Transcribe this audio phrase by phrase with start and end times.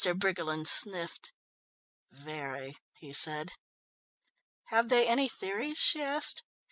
[0.15, 1.31] Briggerland sniffed.
[2.09, 3.51] "Very," he said.
[4.69, 6.43] "Have they any theories?" she asked.